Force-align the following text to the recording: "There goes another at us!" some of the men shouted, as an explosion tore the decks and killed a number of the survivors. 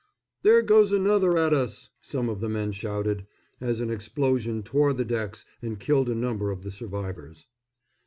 "There 0.41 0.63
goes 0.63 0.91
another 0.91 1.37
at 1.37 1.53
us!" 1.53 1.89
some 2.01 2.27
of 2.27 2.41
the 2.41 2.49
men 2.49 2.71
shouted, 2.71 3.27
as 3.59 3.81
an 3.81 3.91
explosion 3.91 4.63
tore 4.63 4.93
the 4.93 5.05
decks 5.05 5.45
and 5.61 5.79
killed 5.79 6.09
a 6.09 6.15
number 6.15 6.49
of 6.49 6.63
the 6.63 6.71
survivors. 6.71 7.45